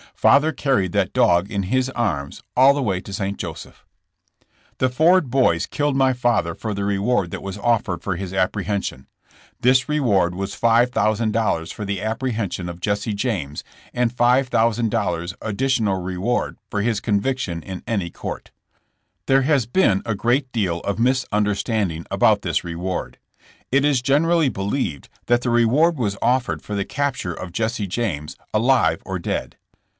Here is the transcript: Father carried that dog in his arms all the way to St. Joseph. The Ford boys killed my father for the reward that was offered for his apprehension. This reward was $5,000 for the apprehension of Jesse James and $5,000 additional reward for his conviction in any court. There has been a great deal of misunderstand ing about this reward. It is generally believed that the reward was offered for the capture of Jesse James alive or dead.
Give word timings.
Father 0.15 0.51
carried 0.51 0.91
that 0.93 1.13
dog 1.13 1.49
in 1.51 1.63
his 1.63 1.89
arms 1.91 2.41
all 2.55 2.73
the 2.75 2.81
way 2.81 3.01
to 3.01 3.13
St. 3.13 3.37
Joseph. 3.39 3.85
The 4.79 4.89
Ford 4.89 5.29
boys 5.31 5.65
killed 5.65 5.95
my 5.95 6.13
father 6.13 6.53
for 6.55 6.75
the 6.75 6.85
reward 6.85 7.31
that 7.31 7.41
was 7.41 7.57
offered 7.57 8.03
for 8.03 8.15
his 8.15 8.31
apprehension. 8.33 9.07
This 9.61 9.89
reward 9.89 10.33
was 10.35 10.59
$5,000 10.59 11.73
for 11.73 11.85
the 11.85 12.01
apprehension 12.01 12.67
of 12.69 12.79
Jesse 12.79 13.13
James 13.13 13.63
and 13.93 14.15
$5,000 14.15 15.33
additional 15.41 16.01
reward 16.01 16.57
for 16.69 16.81
his 16.81 16.99
conviction 16.99 17.61
in 17.63 17.83
any 17.87 18.09
court. 18.11 18.51
There 19.27 19.43
has 19.43 19.65
been 19.67 20.01
a 20.05 20.15
great 20.15 20.51
deal 20.51 20.81
of 20.81 20.99
misunderstand 20.99 21.91
ing 21.91 22.05
about 22.11 22.41
this 22.43 22.63
reward. 22.63 23.17
It 23.71 23.83
is 23.83 24.03
generally 24.03 24.49
believed 24.49 25.09
that 25.27 25.41
the 25.41 25.49
reward 25.51 25.97
was 25.97 26.17
offered 26.23 26.61
for 26.63 26.73
the 26.75 26.85
capture 26.85 27.33
of 27.33 27.51
Jesse 27.53 27.87
James 27.87 28.35
alive 28.53 29.01
or 29.05 29.17
dead. 29.17 29.57